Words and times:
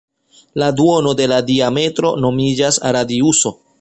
La 0.61 0.69
duono 0.77 1.11
de 1.19 1.27
la 1.33 1.37
diametro 1.49 2.13
nomiĝas 2.25 2.81
radiuso. 2.99 3.55